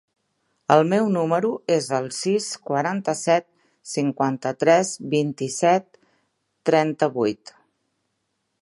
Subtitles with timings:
[0.75, 3.45] El meu número es el sis, quaranta-set,
[3.93, 6.03] cinquanta-tres, vint-i-set,
[6.73, 7.55] trenta-vuit.